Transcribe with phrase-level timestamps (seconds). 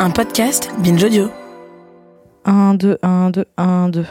[0.00, 1.28] Un podcast Binge Audio.
[2.44, 4.06] 1, 2, 1, 2, 1, 2.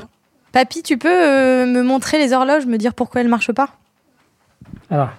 [0.51, 3.69] Papy, tu peux euh, me montrer les horloges, me dire pourquoi elles marchent pas?
[4.89, 5.11] Alors,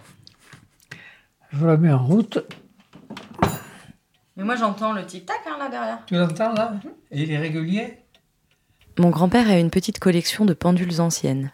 [1.53, 2.39] je la mets en route.
[4.37, 6.05] Mais moi j'entends le tic-tac hein, là derrière.
[6.05, 6.75] Tu l'entends là?
[7.11, 7.99] Et il est régulier?
[8.99, 11.51] Mon grand-père a une petite collection de pendules anciennes.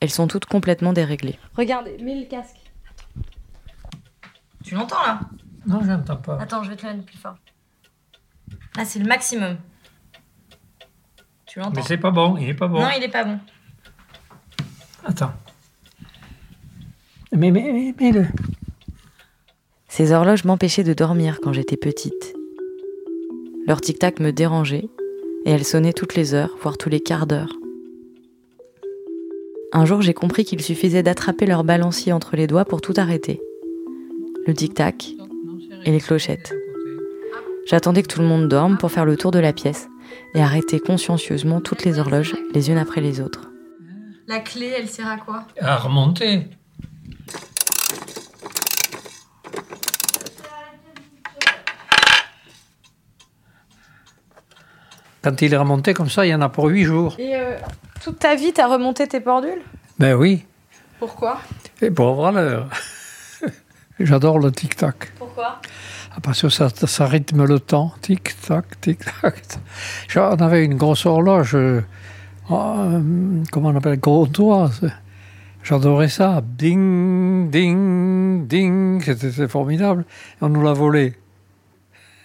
[0.00, 1.38] Elles sont toutes complètement déréglées.
[1.56, 2.58] Regarde, mets le casque.
[4.62, 5.20] Tu l'entends là?
[5.66, 6.38] Non, je n'entends pas.
[6.40, 7.36] Attends, je vais te le mettre plus fort.
[8.76, 9.56] Là, c'est le maximum.
[11.46, 12.80] Tu l'entends Mais c'est pas bon, il est pas bon.
[12.80, 13.38] Non, il est pas bon.
[15.04, 15.32] Attends.
[17.32, 18.26] Mais, mais, mais, mais le.
[19.88, 22.34] Ces horloges m'empêchaient de dormir quand j'étais petite.
[23.66, 24.88] Leur tic-tac me dérangeait
[25.44, 27.54] et elles sonnaient toutes les heures, voire tous les quarts d'heure.
[29.72, 33.40] Un jour, j'ai compris qu'il suffisait d'attraper leur balancier entre les doigts pour tout arrêter.
[34.46, 35.10] Le tic-tac
[35.84, 36.54] et les clochettes.
[37.70, 39.88] J'attendais que tout le monde dorme pour faire le tour de la pièce
[40.34, 43.50] et arrêter consciencieusement toutes les horloges les unes après les autres.
[44.26, 45.44] La clé, elle sert à quoi?
[45.60, 46.48] À remonter.
[55.22, 57.16] Quand il est remonté comme ça, il y en a pour huit jours.
[57.18, 57.56] Et euh,
[58.02, 59.60] toute ta vie, t'as remonté tes pendules?
[59.98, 60.44] Ben oui,
[60.98, 61.40] Pourquoi?
[61.82, 62.68] Et pour avoir l'heure.
[64.00, 65.12] J'adore le tic-tac.
[65.18, 65.60] Pourquoi?
[66.22, 67.92] Parce que ça, rythme le temps.
[68.00, 69.58] Tic-tac, tic-tac.
[70.16, 71.84] On avait une grosse horloge, euh,
[72.50, 74.90] euh, comment on appelle, grondoise.
[75.62, 76.42] J'adorais ça.
[76.42, 79.02] Ding, ding, ding.
[79.02, 80.04] C'était formidable.
[80.40, 81.14] On nous l'a volé.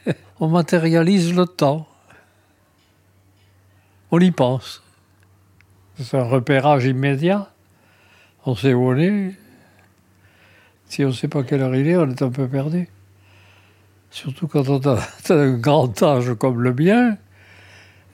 [0.39, 1.87] On matérialise le temps.
[4.11, 4.83] On y pense.
[5.99, 7.49] C'est un repérage immédiat.
[8.45, 9.33] On sait où on est.
[10.85, 12.87] Si on ne sait pas quelle heure il est, on est un peu perdu.
[14.13, 14.99] Surtout quand on a
[15.33, 17.17] un grand âge comme le mien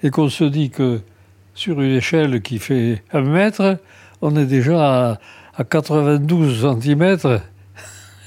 [0.02, 1.02] et qu'on se dit que
[1.54, 3.80] sur une échelle qui fait un mètre,
[4.22, 5.18] on est déjà à,
[5.58, 7.42] à 92 cm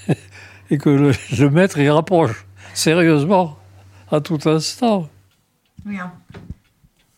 [0.71, 2.44] et que le, le mètre il rapproche
[2.75, 3.56] sérieusement
[4.11, 5.09] à tout instant.
[5.87, 6.11] Regarde.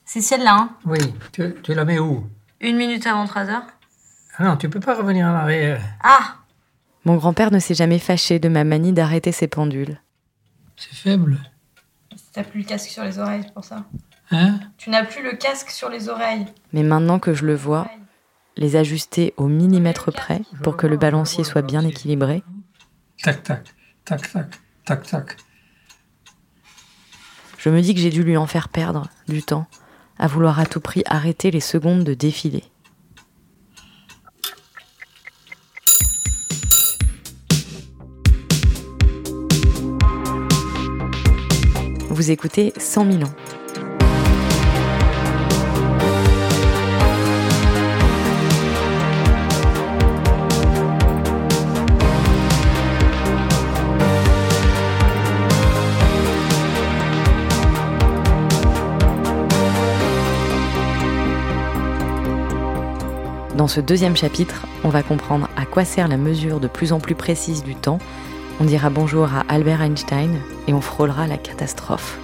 [0.05, 1.01] C'est celle-là, hein Oui,
[1.33, 2.29] tu, tu la mets où?
[2.61, 3.61] Une minute avant 13h.
[4.39, 5.81] Ah non, tu peux pas revenir en arrière.
[6.01, 6.37] Ah
[7.05, 9.99] Mon grand-père ne s'est jamais fâché de ma manie d'arrêter ses pendules.
[10.77, 11.39] C'est faible.
[12.33, 13.85] T'as plus le casque sur les oreilles, c'est pour ça.
[14.31, 14.59] Hein?
[14.77, 16.47] Tu n'as plus le casque sur les oreilles.
[16.73, 17.89] Mais maintenant que je le vois,
[18.57, 22.43] les ajuster au millimètre près pour que le balancier soit bien équilibré,
[23.23, 23.75] Tac, tac,
[24.05, 24.51] tac, tac,
[24.85, 25.37] tac, tac.
[27.59, 29.67] je me dis que j'ai dû lui en faire perdre du temps,
[30.19, 32.65] à vouloir à tout prix arrêter les secondes de défilé.
[42.15, 43.35] Vous écoutez 100 000 ans.
[63.57, 67.01] Dans ce deuxième chapitre, on va comprendre à quoi sert la mesure de plus en
[67.01, 67.99] plus précise du temps,
[68.61, 72.19] on dira bonjour à Albert Einstein et on frôlera la catastrophe.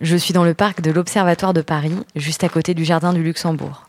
[0.00, 3.22] Je suis dans le parc de l'Observatoire de Paris, juste à côté du Jardin du
[3.22, 3.84] Luxembourg.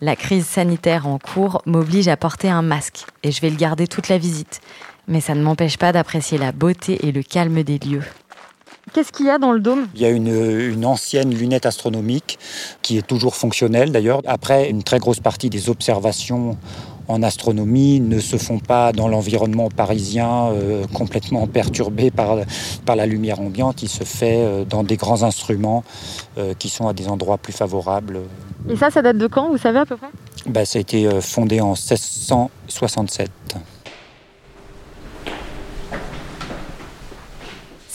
[0.00, 3.86] La crise sanitaire en cours m'oblige à porter un masque et je vais le garder
[3.86, 4.60] toute la visite.
[5.08, 8.04] Mais ça ne m'empêche pas d'apprécier la beauté et le calme des lieux.
[8.92, 9.86] Qu'est-ce qu'il y a dans le dôme?
[9.94, 12.38] Il y a une, une ancienne lunette astronomique
[12.82, 14.22] qui est toujours fonctionnelle d'ailleurs.
[14.26, 16.56] Après, une très grosse partie des observations
[17.08, 22.38] en astronomie ne se font pas dans l'environnement parisien euh, complètement perturbé par,
[22.84, 23.82] par la lumière ambiante.
[23.82, 25.84] Il se fait euh, dans des grands instruments
[26.36, 28.20] euh, qui sont à des endroits plus favorables.
[28.68, 30.08] Et ça, ça date de quand, vous savez à peu près?
[30.46, 33.30] Ben, ça a été fondé en 1667.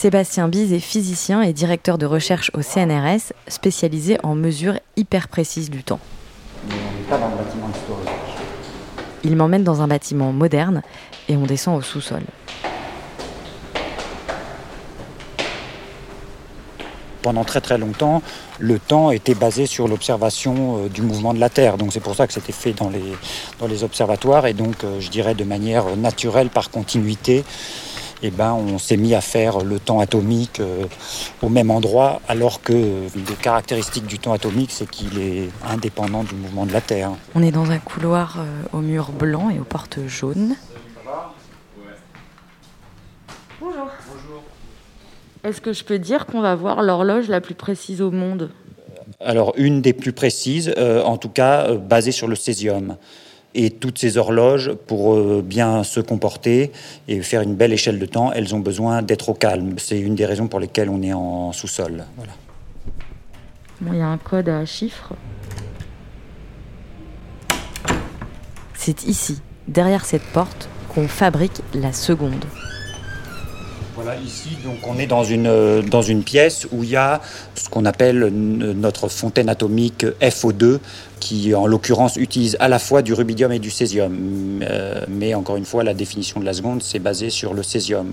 [0.04, 5.70] Sébastien Bise est physicien et directeur de recherche au CNRS, spécialisé en mesures hyper précises
[5.70, 5.98] du temps.
[6.68, 8.10] Mais on n'est pas dans le bâtiment historique.
[9.24, 10.82] Il m'emmène dans un bâtiment moderne
[11.30, 12.20] et on descend au sous-sol.
[17.22, 18.20] Pendant très très longtemps,
[18.58, 21.78] le temps était basé sur l'observation euh, du mouvement de la Terre.
[21.78, 23.14] Donc c'est pour ça que c'était fait dans les,
[23.58, 27.42] dans les observatoires et donc euh, je dirais de manière naturelle par continuité
[28.26, 30.86] eh ben, on s'est mis à faire le temps atomique euh,
[31.42, 36.34] au même endroit, alors que des caractéristiques du temps atomique, c'est qu'il est indépendant du
[36.34, 37.10] mouvement de la Terre.
[37.34, 40.56] On est dans un couloir euh, au mur blanc et aux portes jaunes.
[43.60, 44.42] Bonjour.
[45.44, 48.50] Est-ce que je peux dire qu'on va voir l'horloge la plus précise au monde?
[49.20, 52.96] Alors, une des plus précises, euh, en tout cas euh, basée sur le césium.
[53.54, 56.72] Et toutes ces horloges, pour euh, bien se comporter
[57.06, 59.74] et faire une belle échelle de temps, elles ont besoin d'être au calme.
[59.78, 62.04] C'est une des raisons pour lesquelles on est en sous-sol.
[63.80, 65.14] Bon, il y a un code à chiffres.
[68.74, 72.44] C'est ici, derrière cette porte, qu'on fabrique la seconde.
[74.24, 77.20] Ici, donc on est dans une, euh, dans une pièce où il y a
[77.54, 80.78] ce qu'on appelle n- notre fontaine atomique FO2,
[81.20, 84.60] qui en l'occurrence utilise à la fois du rubidium et du césium.
[84.62, 88.12] Euh, mais encore une fois, la définition de la seconde, c'est basé sur le césium.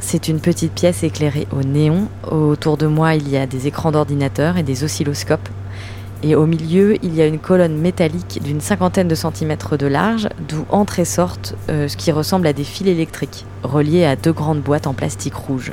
[0.00, 2.08] C'est une petite pièce éclairée au néon.
[2.30, 5.48] Autour de moi, il y a des écrans d'ordinateur et des oscilloscopes.
[6.26, 10.30] Et au milieu, il y a une colonne métallique d'une cinquantaine de centimètres de large,
[10.48, 14.32] d'où entrent et sortent euh, ce qui ressemble à des fils électriques, reliés à deux
[14.32, 15.72] grandes boîtes en plastique rouge.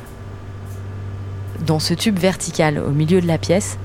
[1.66, 3.78] Dans ce tube vertical au milieu de la pièce,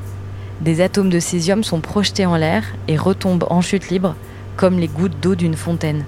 [0.60, 4.16] des atomes de césium sont projetés en l'air et retombent en chute libre,
[4.56, 6.04] comme les gouttes d'eau d'une fontaine.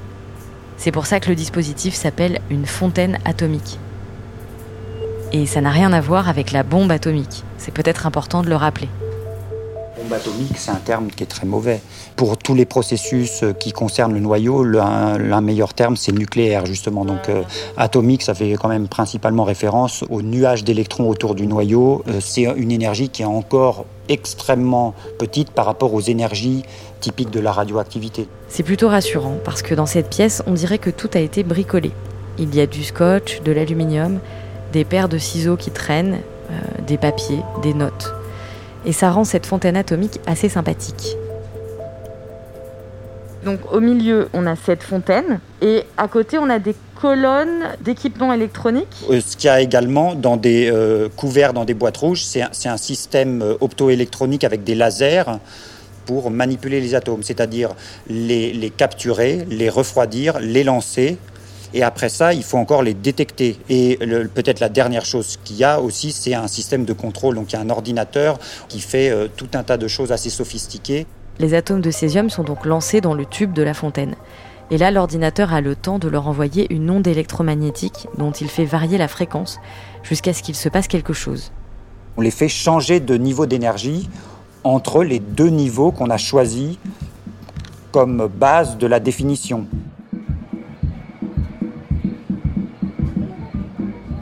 [0.77, 3.79] C'est pour ça que le dispositif s'appelle une fontaine atomique.
[5.31, 7.45] Et ça n'a rien à voir avec la bombe atomique.
[7.59, 8.89] C'est peut-être important de le rappeler.
[9.99, 11.81] Bombe atomique, c'est un terme qui est très mauvais.
[12.15, 17.05] Pour tous les processus euh, qui concernent le noyau, l'un meilleur terme, c'est nucléaire, justement.
[17.05, 17.43] Donc, euh,
[17.77, 22.05] atomique, ça fait quand même principalement référence au nuage d'électrons autour du noyau.
[22.07, 26.63] Euh, c'est une énergie qui est encore extrêmement petite par rapport aux énergies
[27.01, 28.29] typiques de la radioactivité.
[28.49, 31.91] C'est plutôt rassurant parce que dans cette pièce, on dirait que tout a été bricolé.
[32.39, 34.21] Il y a du scotch, de l'aluminium,
[34.73, 36.19] des paires de ciseaux qui traînent,
[36.87, 38.15] des papiers, des notes.
[38.87, 41.17] Et ça rend cette fontaine atomique assez sympathique.
[43.45, 48.33] Donc au milieu, on a cette fontaine et à côté, on a des colonnes d'équipements
[48.33, 49.07] électroniques.
[49.11, 52.43] Euh, Ce qu'il y a également dans des euh, couverts, dans des boîtes rouges, c'est
[52.43, 55.39] un, un système euh, optoélectronique avec des lasers
[56.05, 57.71] pour manipuler les atomes, c'est-à-dire
[58.09, 61.19] les, les capturer, les refroidir, les lancer.
[61.75, 63.59] Et après ça, il faut encore les détecter.
[63.69, 63.99] Et
[64.35, 67.35] peut-être la dernière chose qu'il y a aussi, c'est un système de contrôle.
[67.35, 68.39] Donc il y a un ordinateur
[68.69, 71.07] qui fait euh, tout un tas de choses assez sophistiquées.
[71.39, 74.17] Les atomes de césium sont donc lancés dans le tube de la fontaine.
[74.71, 78.65] Et là, l'ordinateur a le temps de leur envoyer une onde électromagnétique dont il fait
[78.67, 79.61] varier la fréquence
[80.03, 81.53] jusqu'à ce qu'il se passe quelque chose.
[82.17, 84.09] On les fait changer de niveau d'énergie
[84.65, 86.77] entre les deux niveaux qu'on a choisis
[87.93, 89.67] comme base de la définition.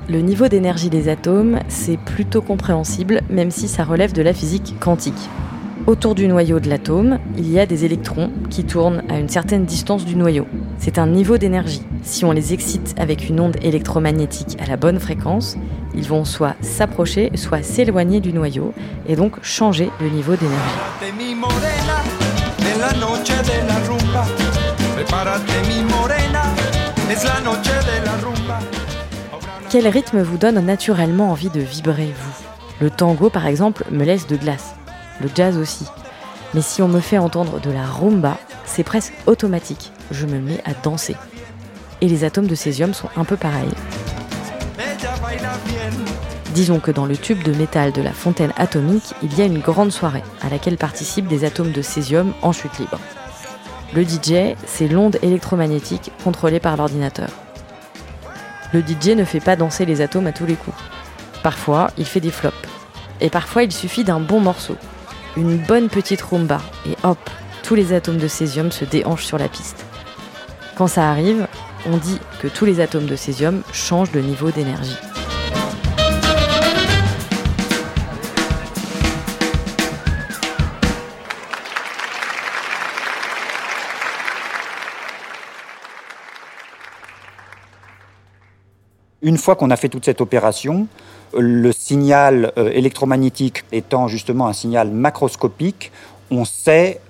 [0.09, 4.77] Le niveau d'énergie des atomes, c'est plutôt compréhensible, même si ça relève de la physique
[4.79, 5.29] quantique.
[5.89, 9.65] Autour du noyau de l'atome, il y a des électrons qui tournent à une certaine
[9.65, 10.47] distance du noyau.
[10.79, 11.83] C'est un niveau d'énergie.
[12.03, 15.57] Si on les excite avec une onde électromagnétique à la bonne fréquence,
[15.93, 18.75] ils vont soit s'approcher, soit s'éloigner du noyau,
[19.09, 20.57] et donc changer de niveau d'énergie.
[29.79, 32.45] Quel rythme vous donne naturellement envie de vibrer, vous?
[32.81, 34.75] Le tango, par exemple, me laisse de glace.
[35.21, 35.85] Le jazz aussi.
[36.55, 39.93] Mais si on me fait entendre de la rumba, c'est presque automatique.
[40.11, 41.15] Je me mets à danser.
[42.01, 43.69] Et les atomes de césium sont un peu pareils.
[46.55, 49.61] Disons que dans le tube de métal de la fontaine atomique, il y a une
[49.61, 52.99] grande soirée à laquelle participent des atomes de césium en chute libre.
[53.95, 57.29] Le DJ, c'est l'onde électromagnétique contrôlée par l'ordinateur.
[58.77, 60.77] Le DJ ne fait pas danser les atomes à tous les coups.
[61.43, 62.55] Parfois, il fait des flops.
[63.23, 64.77] Et parfois, il suffit d'un bon morceau.
[65.35, 66.61] Une bonne petite rumba.
[66.87, 67.31] Et hop,
[67.63, 69.87] tous les atomes de césium se déhanchent sur la piste.
[70.75, 71.49] Quand ça arrive,
[71.91, 74.99] on dit que tous les atomes de césium changent de niveau d'énergie.
[89.27, 90.87] Une fois qu'on a fait toute cette opération,
[91.37, 95.91] le signal euh, électromagnétique étant justement un signal macroscopique,
[96.31, 97.01] on sait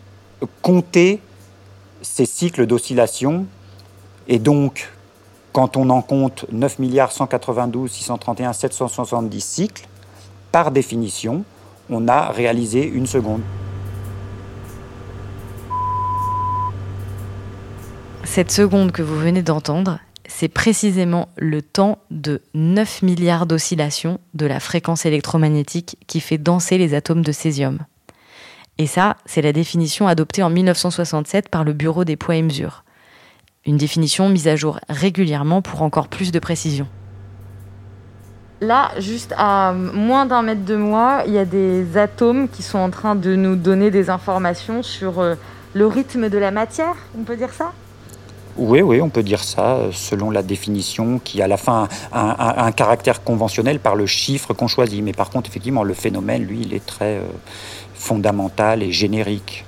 [0.62, 1.20] compter
[2.00, 3.44] ces cycles d'oscillation.
[4.28, 4.90] Et donc,
[5.52, 6.78] quand on en compte 9
[7.10, 9.86] 192 631 770 cycles,
[10.50, 11.44] par définition,
[11.90, 13.42] on a réalisé une seconde.
[18.24, 24.46] Cette seconde que vous venez d'entendre, c'est précisément le temps de 9 milliards d'oscillations de
[24.46, 27.78] la fréquence électromagnétique qui fait danser les atomes de césium.
[28.78, 32.84] Et ça, c'est la définition adoptée en 1967 par le Bureau des poids et mesures.
[33.64, 36.86] Une définition mise à jour régulièrement pour encore plus de précision.
[38.60, 42.78] Là, juste à moins d'un mètre de moi, il y a des atomes qui sont
[42.78, 45.34] en train de nous donner des informations sur euh,
[45.74, 47.72] le rythme de la matière, on peut dire ça?
[48.58, 52.64] Oui, oui, on peut dire ça, euh, selon la définition qui, à la fin, a
[52.64, 55.02] un, caractère conventionnel par le chiffre qu'on choisit.
[55.02, 57.22] Mais par contre, effectivement, le phénomène, lui, il est très euh,
[57.94, 59.64] fondamental et générique.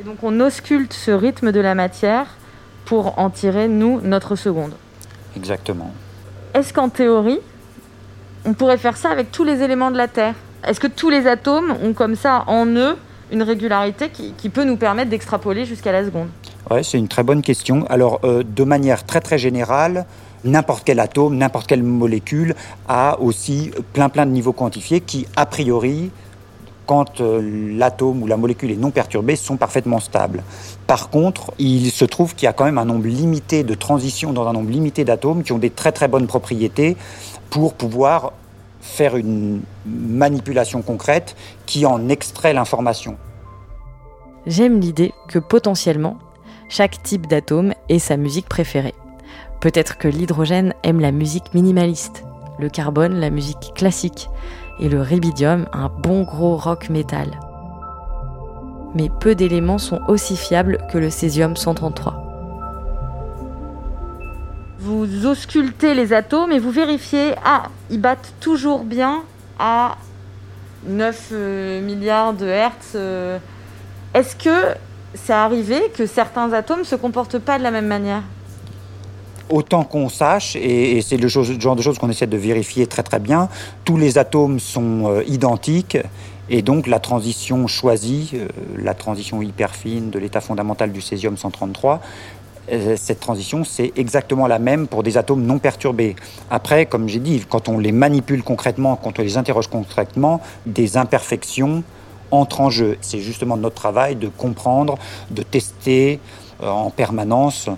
[0.00, 2.36] Et donc, on ausculte ce rythme de la matière
[2.84, 4.74] pour en tirer, nous, notre seconde.
[5.36, 5.92] Exactement.
[6.54, 7.40] Est-ce qu'en théorie,
[8.44, 10.34] on pourrait faire ça avec tous les éléments de la Terre?
[10.66, 12.96] Est-ce que tous les atomes ont comme ça en eux
[13.32, 16.28] une régularité qui peut nous permettre d'extrapoler jusqu'à la seconde
[16.68, 17.86] Ouais, c'est une très bonne question.
[17.88, 20.04] Alors, euh, de manière très très générale,
[20.42, 22.56] n'importe quel atome, n'importe quelle molécule
[22.88, 26.10] a aussi plein plein de niveaux quantifiés qui, a priori,
[26.86, 27.40] quand euh,
[27.76, 30.42] l'atome ou la molécule est non perturbée, sont parfaitement stables.
[30.88, 34.32] Par contre, il se trouve qu'il y a quand même un nombre limité de transitions
[34.32, 36.96] dans un nombre limité d'atomes qui ont des très très bonnes propriétés
[37.48, 38.32] pour pouvoir
[38.86, 43.16] faire une manipulation concrète qui en extrait l'information.
[44.46, 46.18] J'aime l'idée que potentiellement,
[46.68, 48.94] chaque type d'atome ait sa musique préférée.
[49.60, 52.24] Peut-être que l'hydrogène aime la musique minimaliste,
[52.58, 54.28] le carbone la musique classique,
[54.78, 57.40] et le ribidium un bon gros rock métal.
[58.94, 62.25] Mais peu d'éléments sont aussi fiables que le césium 133.
[64.78, 69.22] Vous auscultez les atomes et vous vérifiez, ah, ils battent toujours bien
[69.58, 69.96] à
[70.86, 72.92] 9 euh, milliards de hertz.
[72.94, 73.38] Euh.
[74.12, 74.74] Est-ce que
[75.14, 78.22] c'est arrivé que certains atomes ne se comportent pas de la même manière?
[79.48, 83.20] Autant qu'on sache, et, c'est le, genre de choses qu'on essaie de vérifier très très
[83.20, 83.48] bien,
[83.84, 85.96] tous les atomes sont euh, identiques
[86.48, 88.32] et donc la transition choisie,
[88.76, 91.98] la transition hyper fine de l'état fondamental du césium 133, euh,
[92.96, 96.16] cette transition, c'est exactement la même pour des atomes non perturbés.
[96.50, 100.96] Après, comme j'ai dit, quand on les manipule concrètement, quand on les interroge concrètement, des
[100.96, 101.84] imperfections
[102.30, 102.98] entre en jeu.
[103.00, 104.98] C'est justement notre travail de comprendre,
[105.30, 106.20] de tester
[106.62, 107.68] euh, en permanence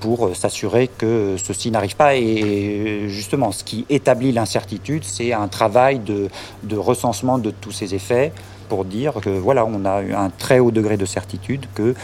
[0.00, 2.16] pour euh, s'assurer que ceci n'arrive pas.
[2.16, 6.28] Et justement, ce qui établit l'incertitude, c'est un travail de,
[6.76, 8.32] recensement de tous ces effets
[8.68, 11.94] pour dire que voilà, on a un très haut degré de certitude que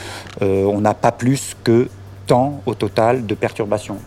[0.42, 1.88] euh, on n'a pas plus que
[2.66, 3.98] au total de perturbations.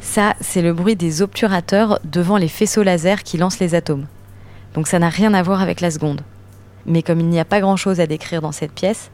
[0.00, 4.06] Ça, c'est le bruit des obturateurs devant les faisceaux laser qui lancent les atomes.
[4.74, 6.22] Donc ça n'a rien à voir avec la seconde.
[6.86, 9.10] Mais comme il n'y a pas grand-chose à décrire dans cette pièce,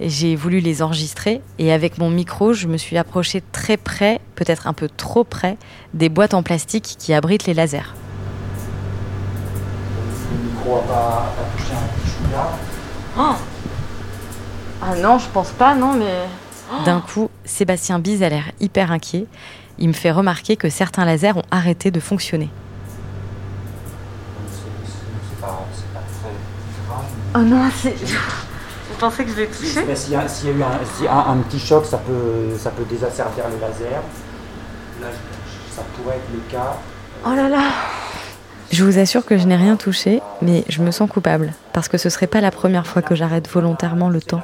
[0.00, 4.66] j'ai voulu les enregistrer et avec mon micro, je me suis approché très près, peut-être
[4.66, 5.56] un peu trop près,
[5.92, 7.94] des boîtes en plastique qui abritent les lasers.
[10.68, 13.34] Le micro pas, touché un oh
[14.80, 16.84] ah non, je pense pas, non, mais.
[16.84, 19.26] D'un coup, Sébastien Bise a l'air hyper inquiet
[19.78, 22.50] il me fait remarquer que certains lasers ont arrêté de fonctionner.
[27.34, 27.94] Oh non, c'est.
[27.94, 32.56] Vous pensez que je vais toucher S'il y, a, eu un, petit choc, ça peut,
[32.58, 34.02] ça peut désasservir les lasers.
[35.00, 35.08] Là,
[35.70, 36.76] ça pourrait être le cas.
[37.24, 37.62] Oh là là
[38.78, 41.98] Je vous assure que je n'ai rien touché, mais je me sens coupable, parce que
[41.98, 44.40] ce serait pas la première fois que j'arrête volontairement le temps.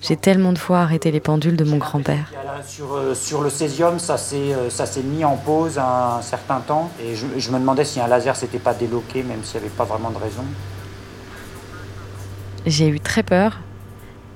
[0.00, 2.32] J'ai tellement de fois arrêté les pendules de mon grand-père.
[2.66, 6.90] Sur, euh, sur, le césium, euh, ça s'est mis en pause un certain temps.
[7.00, 9.84] Et je, me demandais si un laser s'était pas déloqué, même s'il n'y avait pas
[9.84, 10.42] vraiment de raison.
[12.66, 13.60] J'ai eu très peur,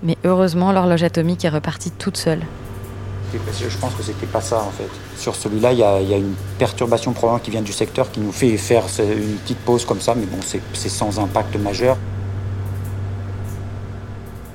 [0.05, 2.43] mais heureusement, l'horloge atomique est repartie toute seule.
[3.33, 4.89] Je pense que c'était pas ça en fait.
[5.17, 8.57] Sur celui-là, il y, a une perturbation probablement qui vient du secteur qui nous fait
[8.57, 11.97] faire une petite pause comme ça, mais bon, c'est sans impact majeur.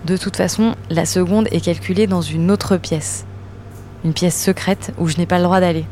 [0.05, 3.25] De toute façon, la seconde est calculée dans une autre pièce.
[4.05, 5.85] Une pièce secrète où je n'ai pas le droit d'aller.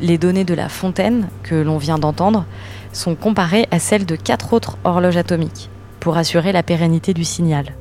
[0.00, 2.46] Les données de la fontaine, que l'on vient d'entendre,
[2.92, 5.68] sont comparées à celles de quatre autres horloges atomiques,
[6.00, 7.74] pour assurer la pérennité du signal.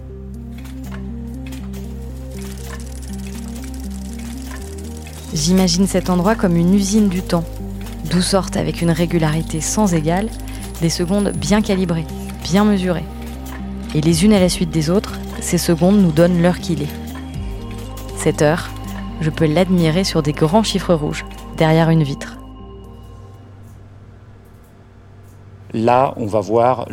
[5.34, 7.44] J'imagine cet endroit comme une usine du temps,
[8.12, 10.30] d'où sortent avec une régularité sans égale
[10.80, 12.06] des secondes bien calibrées,
[12.44, 13.06] bien mesurées.
[13.96, 16.94] Et les unes à la suite des autres, ces secondes nous donnent l'heure qu'il est.
[18.16, 18.70] Cette heure,
[19.22, 21.26] je peux l'admirer sur des grands chiffres rouges,
[21.58, 22.38] derrière une vitre.
[25.74, 26.88] Là, on va voir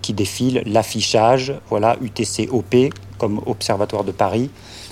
[0.00, 4.50] qui défile l'affichage, voilà, UTC-OP, comme Observatoire de Paris.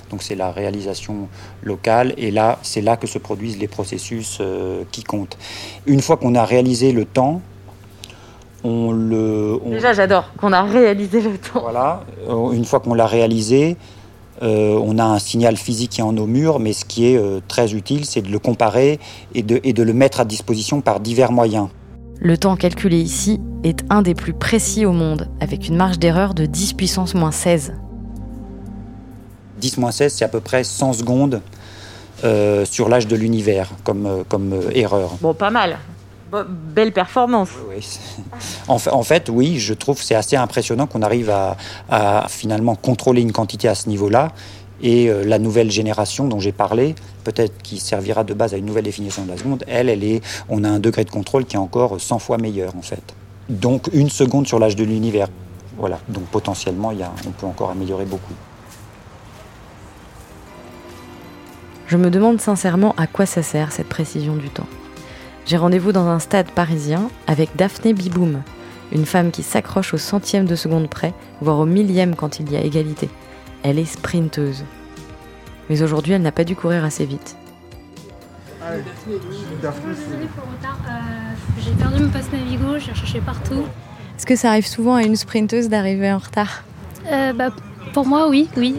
[0.09, 1.27] Donc c'est la réalisation
[1.63, 5.37] locale et là c'est là que se produisent les processus euh, qui comptent.
[5.85, 7.41] Une fois qu'on a réalisé le temps,
[8.63, 9.59] on le.
[9.63, 11.61] on- Déjà, j'adore qu'on a réalisé le temps.
[11.61, 13.77] voilà, euh, une fois qu'on l'a réalisé,
[14.41, 17.17] euh, on a un signal physique qui est en nos murs, mais ce qui est
[17.17, 18.99] euh, très utile, c'est de le comparer
[19.33, 21.67] et de, et de le mettre à disposition par divers moyens.
[22.21, 26.33] Le temps calculé ici est un des plus précis au monde, avec une marge d'erreur
[26.33, 27.73] de 10 puissance moins 16.
[29.59, 31.41] 10-16, c'est à peu près 100 secondes
[32.23, 35.11] euh, sur l'âge de l'univers comme, euh, comme euh, erreur.
[35.21, 35.77] Bon, pas mal.
[36.31, 37.49] belle performance.
[37.69, 37.85] Oui,
[38.67, 41.57] en, fait, en fait, oui, je trouve c'est assez impressionnant qu'on arrive à,
[41.89, 44.33] à finalement contrôler une quantité à ce niveau-là.
[44.81, 48.65] Et euh, la nouvelle génération dont j'ai parlé, peut-être qui servira de base à une
[48.65, 51.55] nouvelle définition de la seconde, elle, elle est, on a un degré de contrôle qui
[51.55, 53.03] est encore 100 fois meilleur en fait.
[53.49, 55.27] Donc une seconde sur l'âge de l'univers.
[55.77, 55.99] Voilà.
[56.07, 58.33] Donc potentiellement, il y a, on peut encore améliorer beaucoup.
[61.89, 64.67] Je me demande sincèrement à quoi ça sert cette précision du temps.
[65.47, 68.43] J'ai rendez-vous dans un stade parisien avec Daphné Biboum,
[68.91, 72.57] une femme qui s'accroche au centième de seconde près, voire au millième quand il y
[72.57, 73.09] a égalité.
[73.63, 74.65] Elle est sprinteuse.
[75.67, 77.35] Mais aujourd'hui, elle n'a pas dû courir assez vite.
[78.59, 79.19] Désolée
[80.35, 80.77] pour le retard.
[80.87, 83.63] Euh, j'ai perdu mon passe Navigo, j'ai cherché partout.
[84.15, 86.63] Est-ce que ça arrive souvent à une sprinteuse d'arriver en retard?
[87.11, 87.49] Euh, bah,
[87.93, 88.75] pour moi, oui, oui.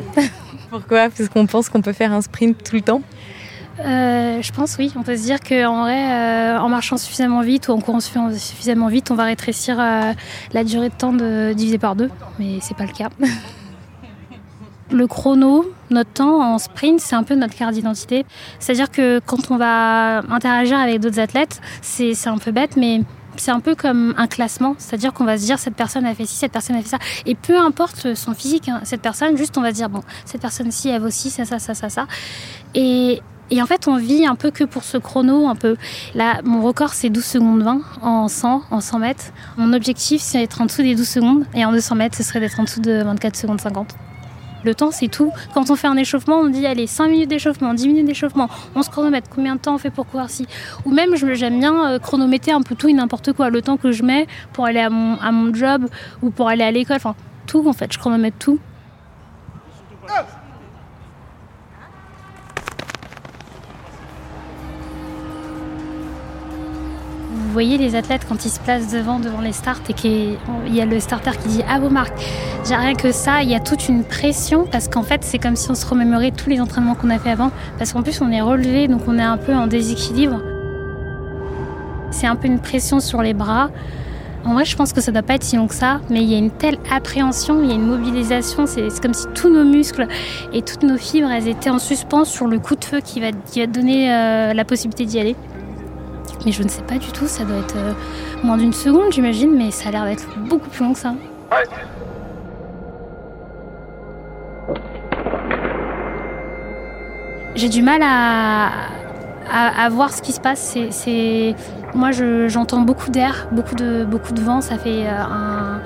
[0.70, 1.08] Pourquoi?
[1.10, 3.02] Parce qu'on pense qu'on peut faire un sprint tout le temps?
[3.80, 4.92] Euh, je pense, oui.
[4.96, 8.88] On peut se dire qu'en euh, en marchant suffisamment vite ou en courant suffi- suffisamment
[8.88, 10.12] vite, on va rétrécir euh,
[10.52, 12.10] la durée de temps de, divisé par deux.
[12.38, 13.08] Mais c'est pas le cas.
[14.92, 18.26] Le chrono, notre temps en sprint, c'est un peu notre carte d'identité.
[18.58, 23.02] C'est-à-dire que quand on va interagir avec d'autres athlètes, c'est un peu bête, mais
[23.40, 24.74] c'est un peu comme un classement.
[24.78, 26.98] C'est-à-dire qu'on va se dire cette personne a fait ci, cette personne a fait ça.
[27.26, 30.40] Et peu importe son physique, hein, cette personne, juste on va se dire bon, cette
[30.40, 32.06] personne-ci, elle vaut ci, ça, ça, ça, ça, ça.
[32.74, 35.76] Et, et en fait, on vit un peu que pour ce chrono, un peu.
[36.14, 39.24] Là, mon record, c'est 12 secondes 20 en 100, en 100 mètres.
[39.56, 41.44] Mon objectif, c'est d'être en dessous des 12 secondes.
[41.54, 43.96] Et en 200 mètres, ce serait d'être en dessous de 24 secondes 50.
[44.64, 45.32] Le temps, c'est tout.
[45.54, 48.82] Quand on fait un échauffement, on dit allez, 5 minutes d'échauffement, 10 minutes d'échauffement, on
[48.82, 50.46] se chronomètre, combien de temps on fait pour courir ci
[50.84, 53.50] Ou même, j'aime bien euh, chronométrer un peu tout et n'importe quoi.
[53.50, 55.86] Le temps que je mets pour aller à mon, à mon job
[56.22, 57.14] ou pour aller à l'école, enfin,
[57.46, 58.58] tout en fait, je chronomètre tout.
[67.32, 70.80] Vous voyez les athlètes quand ils se placent devant, devant les starts et qu'il y
[70.80, 72.20] a le starter qui dit à vos marques.
[72.66, 75.54] J'ai rien que ça, il y a toute une pression parce qu'en fait c'est comme
[75.54, 78.32] si on se remémorait tous les entraînements qu'on a fait avant parce qu'en plus on
[78.32, 80.40] est relevé donc on est un peu en déséquilibre.
[82.10, 83.70] C'est un peu une pression sur les bras.
[84.44, 86.28] En vrai je pense que ça doit pas être si long que ça mais il
[86.28, 89.64] y a une telle appréhension, il y a une mobilisation, c'est comme si tous nos
[89.64, 90.08] muscles
[90.52, 93.30] et toutes nos fibres elles étaient en suspens sur le coup de feu qui va,
[93.68, 95.36] donner euh, la possibilité d'y aller.
[96.44, 97.92] Mais je ne sais pas du tout, ça doit être euh,
[98.42, 101.14] moins d'une seconde, j'imagine, mais ça a l'air d'être beaucoup plus long que ça.
[107.54, 108.70] J'ai du mal à,
[109.52, 110.76] à, voir ce qui se passe.
[110.90, 111.54] C'est,
[111.94, 114.60] Moi, je- j'entends beaucoup d'air, beaucoup de, beaucoup de vent.
[114.60, 115.80] Ça fait euh, un.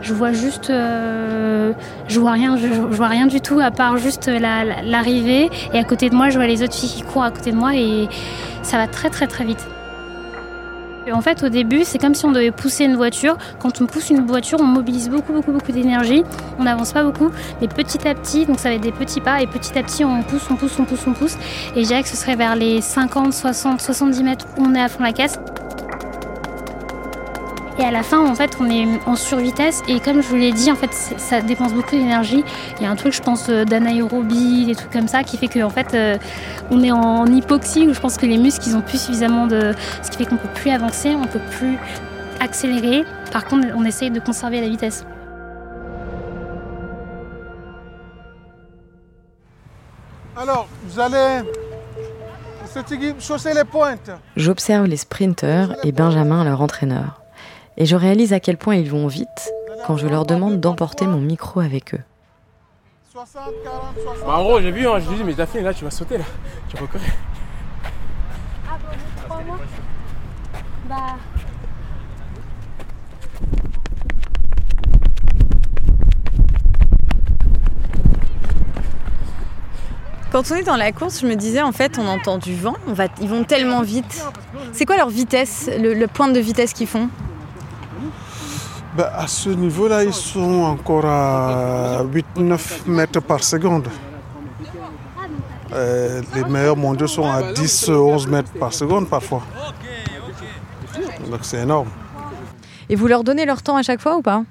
[0.00, 0.70] Je vois juste.
[0.70, 1.72] euh,
[2.08, 5.50] Je vois rien, je, vois rien du tout à part juste la- la- l'arrivée.
[5.74, 7.56] Et à côté de moi, je vois les autres filles qui courent à côté de
[7.56, 8.08] moi et
[8.62, 9.66] ça va très très très vite.
[11.10, 13.38] En fait, au début, c'est comme si on devait pousser une voiture.
[13.60, 16.22] Quand on pousse une voiture, on mobilise beaucoup, beaucoup, beaucoup d'énergie.
[16.58, 17.30] On n'avance pas beaucoup,
[17.62, 20.04] mais petit à petit, donc ça va être des petits pas, et petit à petit,
[20.04, 21.36] on pousse, on pousse, on pousse, on pousse.
[21.74, 24.82] Et je dirais que ce serait vers les 50, 60, 70 mètres où on est
[24.82, 25.38] à fond la caisse.
[27.78, 29.82] Et à la fin, en fait, on est en survitesse.
[29.86, 32.42] Et comme je vous l'ai dit, en fait, ça dépense beaucoup d'énergie.
[32.76, 35.46] Il y a un truc, je pense, euh, d'anaérobie, des trucs comme ça, qui fait
[35.46, 36.18] qu'en fait, euh,
[36.72, 39.74] on est en hypoxie, où je pense que les muscles, ils ont plus suffisamment de...
[40.02, 41.78] Ce qui fait qu'on peut plus avancer, on peut plus
[42.40, 43.04] accélérer.
[43.30, 45.04] Par contre, on essaye de conserver la vitesse.
[50.36, 51.48] Alors, vous allez
[52.66, 54.10] cette équipe chausser les pointes.
[54.36, 57.22] J'observe les sprinteurs et Benjamin, leur entraîneur.
[57.80, 59.52] Et je réalise à quel point ils vont vite
[59.86, 62.00] quand je leur demande d'emporter mon micro avec eux.
[63.12, 64.26] 60, 40, 60.
[64.26, 66.18] Bah, en gros, j'ai vu, hein, je lui dis, mais Daphné, là, tu vas sauter,
[66.18, 66.24] là.
[66.68, 67.08] Tu vas courir.
[70.88, 70.96] Bah...
[80.32, 82.74] Quand on est dans la course, je me disais en fait, on entend du vent,
[82.88, 84.26] on va, ils vont tellement vite.
[84.72, 87.08] C'est quoi leur vitesse, le, le point de vitesse qu'ils font?
[88.98, 92.02] Ben, à ce niveau-là, ils sont encore à
[92.36, 93.86] 8-9 mètres par seconde.
[95.72, 99.42] Euh, les meilleurs mondiaux sont à 10-11 mètres par seconde parfois.
[101.30, 101.90] Donc c'est énorme.
[102.88, 104.42] Et vous leur donnez leur temps à chaque fois ou pas?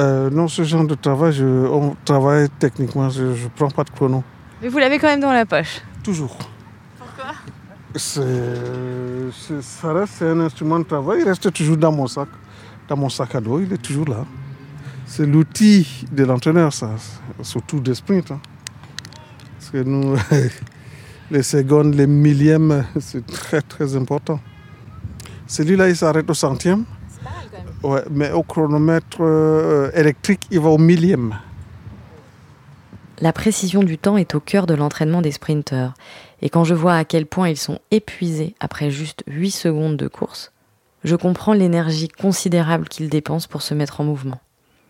[0.00, 3.90] Euh, non, ce genre de travail, je, on travaille techniquement, je ne prends pas de
[3.90, 4.24] chrono.
[4.60, 5.82] Mais vous l'avez quand même dans la poche.
[6.02, 6.36] Toujours.
[6.98, 7.32] Pourquoi?
[7.94, 12.26] Ça reste c'est un instrument de travail, il reste toujours dans mon sac.
[12.88, 14.24] Dans mon sac à dos, il est toujours là.
[15.06, 16.90] C'est l'outil de l'entraîneur, ça,
[17.42, 18.30] surtout des sprints.
[18.30, 18.40] hein.
[19.58, 20.16] Parce que nous,
[21.30, 24.40] les secondes, les millièmes, c'est très très important.
[25.46, 26.84] Celui-là, il s'arrête au centième.
[27.82, 31.34] Ouais, mais au chronomètre euh, électrique, il va au millième.
[33.20, 35.94] La précision du temps est au cœur de l'entraînement des sprinteurs.
[36.40, 40.08] Et quand je vois à quel point ils sont épuisés après juste 8 secondes de
[40.08, 40.50] course,
[41.04, 44.40] je comprends l'énergie considérable qu'ils dépensent pour se mettre en mouvement.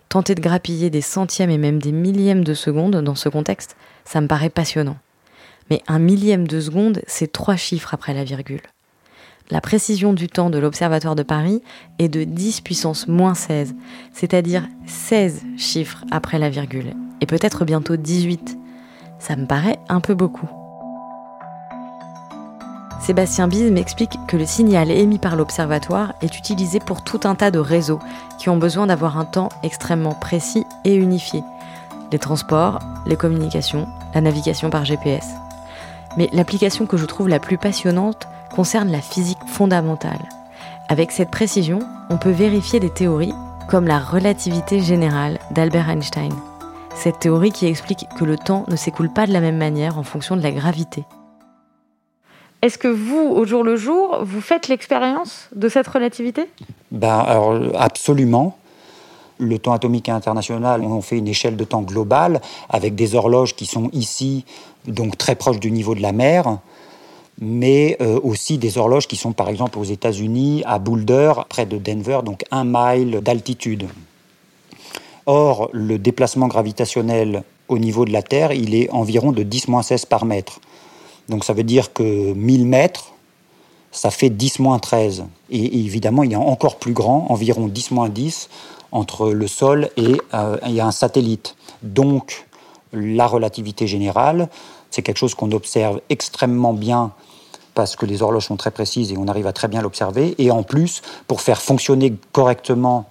[0.09, 4.21] Tenter de grappiller des centièmes et même des millièmes de seconde dans ce contexte, ça
[4.21, 4.97] me paraît passionnant.
[5.71, 8.63] Mais un millième de seconde, c'est trois chiffres après la virgule.
[9.51, 11.63] La précision du temps de l'Observatoire de Paris
[11.99, 13.75] est de 10 puissance moins 16,
[14.13, 18.57] c'est-à-dire 16 chiffres après la virgule, et peut-être bientôt 18.
[19.19, 20.49] Ça me paraît un peu beaucoup.
[23.05, 27.51] Sébastien Bise m'explique que le signal émis par l'Observatoire est utilisé pour tout un tas
[27.51, 27.99] de réseaux
[28.39, 31.45] qui ont besoin d'avoir un temps extrêmement précis et unifié.
[32.13, 35.27] Les transports, les communications, la navigation par GPS.
[36.17, 40.27] Mais l'application que je trouve la plus passionnante concerne la physique fondamentale.
[40.89, 43.35] Avec cette précision, on peut vérifier des théories
[43.69, 46.33] comme la relativité générale d'Albert Einstein.
[46.95, 50.05] Cette théorie qui explique que le temps ne s'écoule pas de la même manière en
[50.05, 51.05] fonction de la gravité.
[52.65, 56.49] Est-ce que vous, au jour le jour, vous faites l'expérience de cette relativité?
[56.91, 58.57] Ben, absolument.
[59.37, 63.67] Le temps atomique international, on fait une échelle de temps globale avec des horloges qui
[63.67, 64.47] sont ici,
[64.87, 66.57] donc très proches du niveau de la mer,
[67.39, 71.77] mais euh, aussi des horloges qui sont par exemple aux États-Unis, à Boulder, près de
[71.77, 73.89] Denver, donc un mile d'altitude.
[75.27, 80.25] Or, le déplacement gravitationnel au niveau de la Terre, il est environ de 10-16 par
[80.25, 80.61] mètre.
[81.29, 83.13] Donc ça veut dire que 1000 mètres,
[83.91, 85.25] ça fait 10-13.
[85.51, 88.49] Et évidemment, il y a encore plus grand, environ 10-10,
[88.93, 91.57] entre le sol et, euh, et un satellite.
[91.83, 92.47] Donc,
[92.93, 94.49] la relativité générale,
[94.91, 97.13] c'est quelque chose qu'on observe extrêmement bien
[97.75, 100.35] parce que les horloges sont très précises et on arrive à très bien l'observer.
[100.39, 103.07] Et en plus, pour faire fonctionner correctement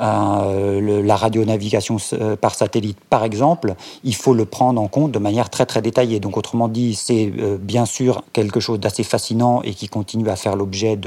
[0.00, 5.12] euh, le- la radionavigation euh, par satellite, par exemple, il faut le prendre en compte
[5.12, 6.20] de manière très très détaillée.
[6.20, 10.36] Donc, autrement dit, c'est euh, bien sûr quelque chose d'assez fascinant et qui continue à
[10.36, 10.98] faire l'objet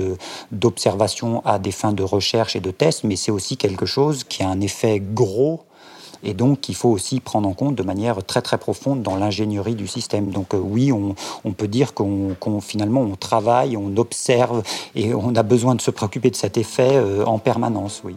[0.51, 4.43] d'observations à des fins de recherche et de tests, mais c'est aussi quelque chose qui
[4.43, 5.61] a un effet gros
[6.25, 9.75] et donc qu'il faut aussi prendre en compte de manière très très profonde dans l'ingénierie
[9.75, 10.29] du système.
[10.31, 14.63] Donc euh, oui, on, on peut dire qu'on qu'on- finalement on travaille, on observe
[14.95, 18.15] et on a besoin de se préoccuper de cet effet euh, en permanence, oui.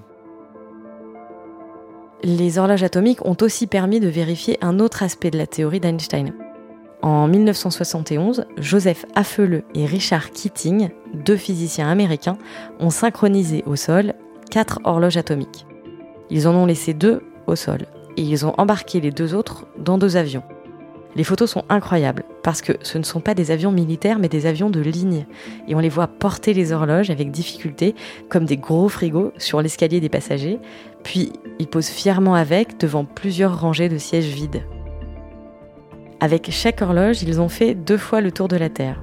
[2.22, 6.32] Les horloges atomiques ont aussi permis de vérifier un autre aspect de la théorie d'Einstein.
[7.02, 12.38] En 1971, Joseph Affeleux et Richard Keating, deux physiciens américains,
[12.80, 14.14] ont synchronisé au sol
[14.50, 15.66] quatre horloges atomiques.
[16.30, 19.98] Ils en ont laissé deux au sol et ils ont embarqué les deux autres dans
[19.98, 20.42] deux avions.
[21.16, 24.44] Les photos sont incroyables parce que ce ne sont pas des avions militaires mais des
[24.44, 25.24] avions de ligne
[25.66, 27.94] et on les voit porter les horloges avec difficulté
[28.28, 30.60] comme des gros frigos sur l'escalier des passagers
[31.04, 34.62] puis ils posent fièrement avec devant plusieurs rangées de sièges vides.
[36.20, 39.02] Avec chaque horloge, ils ont fait deux fois le tour de la Terre,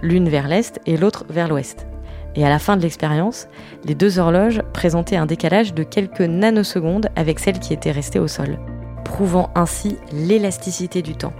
[0.00, 1.86] l'une vers l'est et l'autre vers l'ouest.
[2.34, 3.46] Et à la fin de l'expérience,
[3.84, 8.28] les deux horloges présentaient un décalage de quelques nanosecondes avec celle qui était restée au
[8.28, 8.58] sol,
[9.04, 11.34] prouvant ainsi l'élasticité du temps.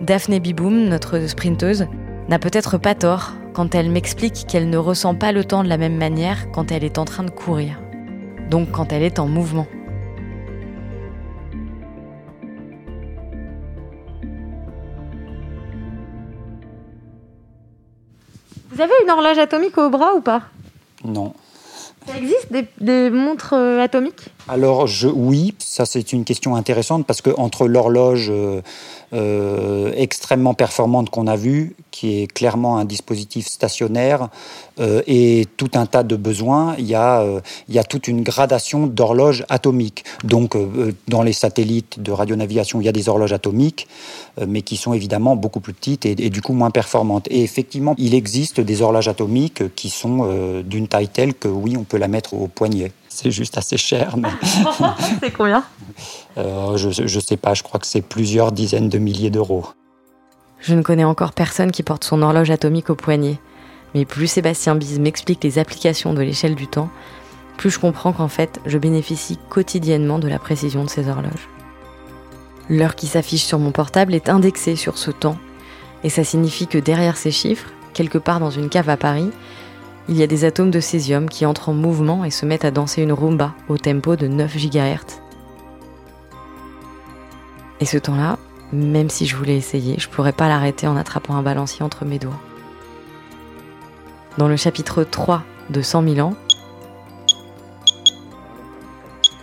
[0.00, 1.86] Daphné Biboum, notre sprinteuse,
[2.28, 5.76] n'a peut-être pas tort quand elle m'explique qu'elle ne ressent pas le temps de la
[5.76, 7.78] même manière quand elle est en train de courir,
[8.50, 9.66] donc quand elle est en mouvement.
[18.70, 20.42] Vous avez une horloge atomique au bras ou pas?
[21.04, 21.34] Non.
[22.06, 24.30] Ça existe des, des montres euh, atomiques?
[24.48, 28.60] Alors je, oui, ça c'est une question intéressante parce que entre l'horloge euh,
[29.12, 34.30] euh, extrêmement performante qu'on a vue, qui est clairement un dispositif stationnaire,
[34.80, 38.08] euh, et tout un tas de besoins, il y a, euh, il y a toute
[38.08, 40.04] une gradation d'horloges atomiques.
[40.24, 43.86] Donc euh, dans les satellites de radionavigation, il y a des horloges atomiques,
[44.44, 47.28] mais qui sont évidemment beaucoup plus petites et, et du coup moins performantes.
[47.30, 51.84] Et effectivement, il existe des horloges atomiques qui sont d'une taille telle que oui, on
[51.84, 52.92] peut la mettre au poignet.
[53.14, 54.30] C'est juste assez cher, mais
[55.20, 55.62] C'est combien?
[56.38, 59.66] Euh, je ne sais pas, je crois que c'est plusieurs dizaines de milliers d'euros.
[60.60, 63.38] Je ne connais encore personne qui porte son horloge atomique au poignet.
[63.94, 66.88] Mais plus Sébastien Bise m'explique les applications de l'échelle du temps,
[67.58, 71.48] plus je comprends qu'en fait, je bénéficie quotidiennement de la précision de ces horloges.
[72.70, 75.36] L'heure qui s'affiche sur mon portable est indexée sur ce temps,
[76.02, 79.30] et ça signifie que derrière ces chiffres, quelque part dans une cave à Paris,
[80.08, 82.70] il y a des atomes de césium qui entrent en mouvement et se mettent à
[82.70, 85.20] danser une rumba au tempo de 9 GHz.
[87.80, 88.38] Et ce temps-là,
[88.72, 92.18] même si je voulais essayer, je pourrais pas l'arrêter en attrapant un balancier entre mes
[92.18, 92.40] doigts.
[94.38, 96.34] Dans le chapitre 3 de 100 000 ans,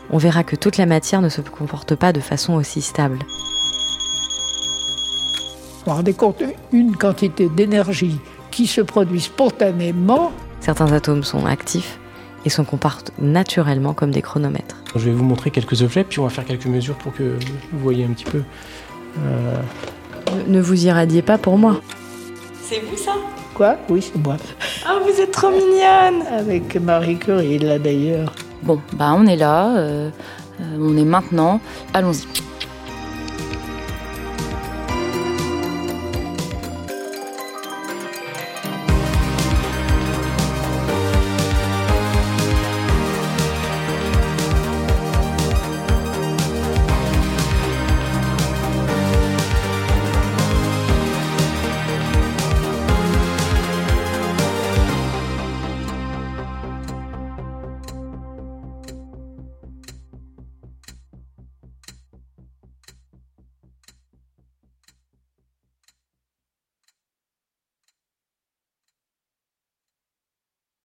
[0.10, 3.19] on verra que toute la matière ne se comporte pas de façon aussi stable.
[5.86, 6.15] Vous vous rendez
[6.72, 8.19] une quantité d'énergie
[8.52, 12.00] qui se produit spontanément, Certains atomes sont actifs
[12.45, 14.76] et se comportent naturellement comme des chronomètres.
[14.95, 17.24] Je vais vous montrer quelques objets, puis on va faire quelques mesures pour que
[17.72, 18.41] vous voyez un petit peu.
[19.26, 19.56] Euh,
[20.48, 21.82] Ne- Ne vous irradiez pas pour moi.
[22.62, 23.13] C'est vous ça?
[23.56, 23.78] Quoi?
[23.89, 24.38] Oui, c'est moi.
[24.86, 28.34] Ah, vous êtes trop mignonne Avec Marie Curie, là d'ailleurs.
[28.62, 30.10] Bon, bah on est là, euh,
[30.62, 31.60] euh, on est maintenant,
[31.93, 32.26] allons-y.